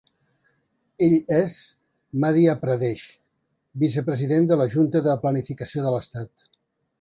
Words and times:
Ell 1.07 1.11
és 1.39 1.57
Madhya 2.23 2.55
Pradesh, 2.63 3.03
vicepresident 3.85 4.49
de 4.53 4.59
la 4.63 4.67
Junta 4.73 5.03
de 5.09 5.15
Planificació 5.27 5.85
de 5.89 5.95
l'Estat. 5.99 6.49